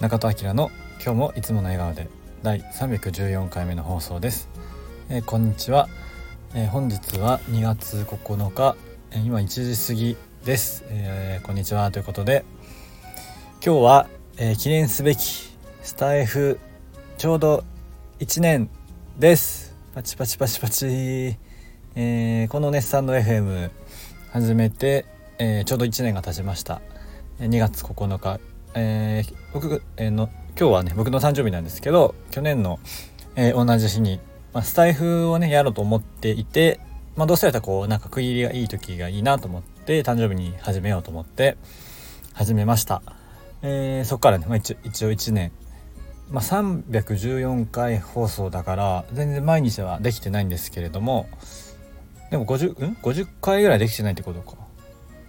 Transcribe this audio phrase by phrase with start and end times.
[0.00, 2.08] 中戸明の今日もいつもの笑顔で
[2.42, 4.48] 第314回目の放送です、
[5.10, 5.90] えー、こんにちは、
[6.54, 8.76] えー、本日は2月9日、
[9.10, 11.90] えー、今1時過ぎです、えこんにちは。
[11.90, 12.46] ということで
[13.62, 14.08] 今日は、
[14.38, 15.52] え記念すべき
[15.82, 16.58] スタイフ
[17.18, 17.64] ちょうど
[18.20, 18.70] 1年
[19.18, 19.76] です。
[19.94, 21.36] パチパチパチパチ、
[21.94, 23.70] えこのねスタンド FM
[24.30, 25.04] 始めて、
[25.38, 26.80] えちょうど1年が経ちました。
[27.38, 28.49] 2月9日。
[28.74, 32.78] えー、僕、えー、の今日はね僕の誕生日なんですけど去年の、
[33.34, 34.20] えー、同じ日に、
[34.52, 36.80] まあ、スタイフをねやろうと思っていて、
[37.16, 41.56] まあ、どうせやったらこうなんか区切りがいい時がいいなと思って誕生日に始めようと思って
[42.32, 43.02] 始めました、
[43.62, 45.52] えー、そっからね、まあ、一一応1年、
[46.30, 51.28] まあ、314回放送だから全然毎日はできてないんですけれども
[52.30, 54.69] でも 50, ん？50回ぐらいできてないってことか。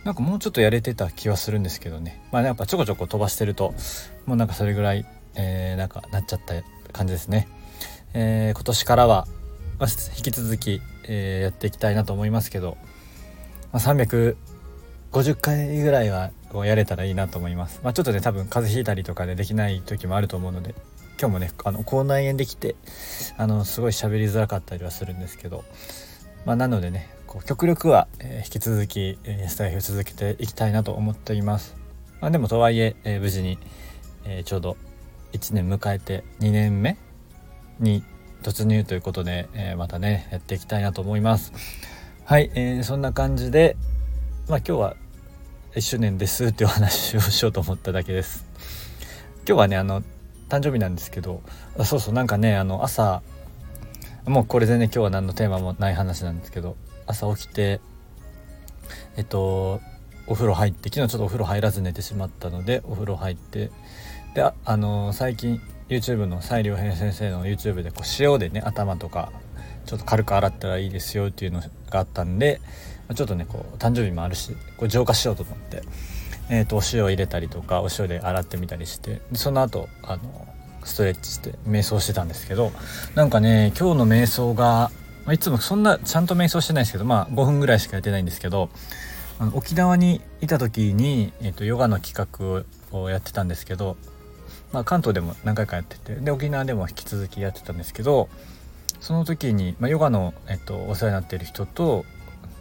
[0.04, 2.24] なんかもうちょっとやれてた気はするんですけどね。
[2.32, 3.74] まあやっぱちょこちょこ飛ばしてると
[4.26, 6.56] もうなんかそれぐらい、えー、なんかなっちゃった
[6.92, 7.48] 感じですね、
[8.14, 9.28] えー、今年からは、
[9.80, 12.78] まあ、引き続き、えー、やっていきたいなと思いますけど、
[13.72, 14.36] まあ、350
[15.40, 16.32] 回ぐらいは
[16.66, 17.80] やれたらいいなと思います。
[17.84, 20.74] まあちょっとね多分風邪ひいたりとかでできない時もあると思うので
[21.20, 22.76] 今日もねあの口内炎できて
[23.38, 25.64] あのすごい喋りづらかったりはするんですけど
[26.46, 31.78] まあなのでねこう極力は、え、引き続き、え、スタイフを続けていきたいなと思っています。
[32.20, 33.58] まあ、でもとはいええ、無事に、
[34.26, 34.76] えちょうど
[35.32, 36.98] 1年迎えて2年目
[37.80, 38.04] に
[38.44, 41.54] 突入ということで、えまたねやっていきたいなと思います。
[42.26, 43.78] はい、えーそんな感じで
[44.50, 44.96] まあ今日は
[45.76, 48.46] 1周年です っていうお話をしようと思っただけです。
[49.48, 50.04] 今日はねあの
[50.50, 51.42] 誕生日なんですけど
[51.86, 53.22] そうそうなんかねあの朝
[54.26, 56.76] もうこれでね今日は何のテーマもない話なんですけど
[57.08, 57.80] 朝起きて
[59.18, 59.82] えっと
[60.28, 63.72] お風呂入って昨日ちょっとお風呂入らず寝てしまったのでお風呂入って
[64.34, 69.32] であ、あの最近 YouTube の西良平先生の YouTube でこう塩でね頭とか
[69.86, 72.62] ちょっと軽く洗ったらいいですよっていうのがあったんで
[73.14, 75.82] ちょっとねこう誕生日もあるしこれ浄化しようと思って、
[76.50, 80.48] えー、とお塩入れたりとかお塩で洗ってみたりしてその後あの
[80.84, 82.72] ストレッチして瞑想してたんですけど
[83.16, 84.92] なんかね今日の瞑想が
[85.26, 88.70] まあ、いつもそんなちゃんと瞑想してないですけどまあ5分ぐらいしかやってないんですけど
[89.40, 93.98] あの沖縄にいた時に、えーと、ヨガの企画をやってたんですけど、
[94.72, 98.30] まあ、関東でも何回かやっててで沖縄でも引き続きやってたんですけど
[99.00, 102.06] その時に、まあ、ヨガの、えっと、お世話になっている人と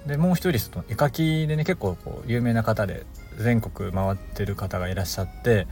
[0.06, 3.04] でもう一人その絵描きでね結構こう有名な方で
[3.36, 5.66] 全国回ってる方がいらっしゃって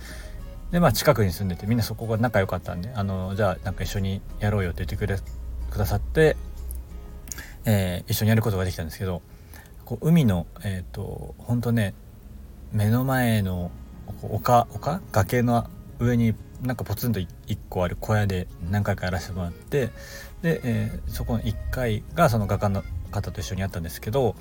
[0.70, 5.18] でまあ近くに住んでてみんなそこが仲良かったんであのじゃあなんか一緒にやろうよって言ってくれ
[5.70, 6.36] くださって
[7.70, 9.20] えー、一緒にやることができたんですけど
[9.84, 11.92] こう海のえっ、ー、と本当ね
[12.72, 13.70] 目の前の
[14.22, 15.02] 丘丘？
[15.12, 15.68] 崖の
[15.98, 17.28] 上になんかポツンと1
[17.68, 19.90] 個ある小屋で何回かやらせてもらって
[20.40, 24.34] で、えー、そこの1回がその画家の方と一緒にやったんですけど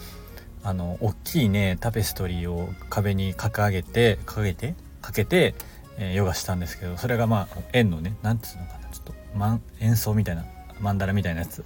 [0.64, 4.74] あの大きいねタペストリーを壁に掲げて掲げて？
[5.02, 5.54] かけて、
[5.98, 10.46] えー、ヨガしたんですけどそれがまあ円のね何て言うのかなちょっと、ま、演奏みたいな
[10.80, 11.64] マンダラみたいなやつ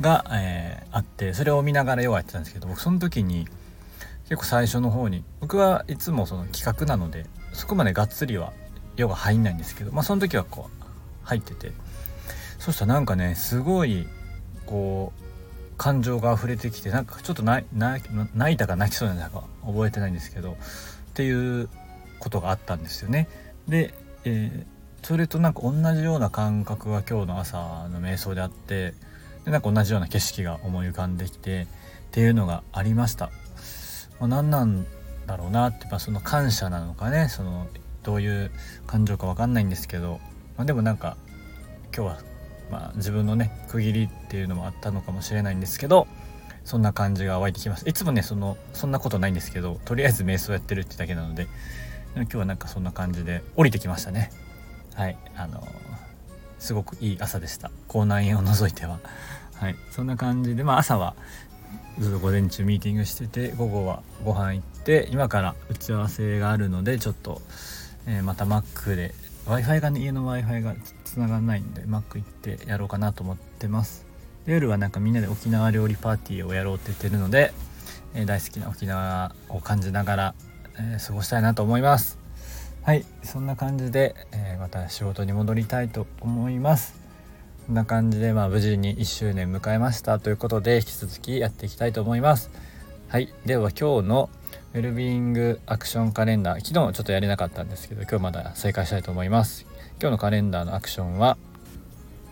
[0.00, 3.46] が、えー、あってそれを見ながらヨガやってたんですけど僕その時に
[4.24, 8.52] 結構最初の方に僕はいつもその企画なのでそこまでがっつりは
[8.96, 10.84] ヨガ入んないんですけど、まあ、その時はこう
[11.24, 11.72] 入ってて
[12.58, 14.06] そしたらなんかねすごい
[14.66, 15.22] こう
[15.76, 17.66] 感情が溢れてきてなんかちょっと泣
[18.52, 20.56] いたか泣きそうなのか覚えてないんですけどっ
[21.14, 21.68] ていう
[22.20, 23.28] ことがあったんですよね。
[23.66, 23.92] で、
[24.24, 24.64] え
[25.02, 28.94] それとなんか同じような感覚が今日の朝の瞑想であって
[29.44, 31.66] でなんか同じような景色が思い浮かんできてっ
[32.12, 33.30] ていうのがありました。
[34.20, 34.86] まあ、何なん
[35.26, 37.66] だろうなって、まあ、その感謝なのかねその
[38.04, 38.50] どういう
[38.86, 40.20] 感情か分かんないんですけど、
[40.56, 41.16] まあ、でもなんか
[41.94, 42.18] 今日は
[42.70, 46.06] まあ自分のね区切りっていうのもあったのかもしれないんですけど
[46.64, 51.48] そんな感じが湧いてきますいつもねそのそんなことないんですけどとりあえず瞑想やってるってだけなので
[52.14, 54.30] 今日はなんかそんな感じで降りてきましたね
[54.94, 55.66] はいあの
[56.58, 57.70] すごくいい朝でした。
[57.88, 59.00] 口内炎を除いては。
[59.54, 61.14] はいそんな感じでまあ朝は
[61.98, 67.40] ずっと午前中ミーティングしてて午後はご飯行って今から打ち合わせがあるのでちょっと、
[68.06, 69.14] えー、また Mac で
[69.46, 70.74] w i f i がね家の w i f i が
[71.04, 74.06] 繋がらないんで Mac 行ってやろうかなと思ってます。
[74.46, 77.52] 夜はなんかみんなで沖縄料理パーティーをやろうって言ってるので、
[78.14, 80.34] えー、大好きな沖縄を感じながら、
[80.78, 82.21] えー、過ごしたいなと思います。
[82.84, 87.00] はいそんな感じで、えー、また仕事に戻りたいと思います。
[87.68, 90.18] こんな感じで、まあ、無事に1周年迎えました。
[90.18, 92.50] ということで引き続きやっていきたいと思います。
[93.06, 94.30] はいでは今日の
[94.74, 99.64] ウェルビーイングアクションカレンダー昨日ちょっとやれなかったんですけど今日まだ再開したいと思います。
[100.00, 101.38] 今日のカレンダーのアクションは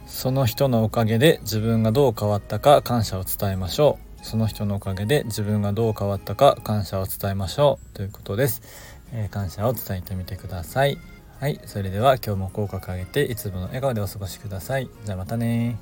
[0.07, 4.11] その人のおかげで自分がどう変わったか感謝を伝えましょう。
[4.25, 7.97] その人のおかげで自分がどう変わったか感謝を伝えましょう。
[7.97, 8.63] ということです、
[9.13, 10.99] えー、感謝を伝えてみてください。
[11.41, 14.89] はいそれでは今日も口角上げていつもの笑顔でお過ごしください。
[15.05, 15.79] じゃあまたね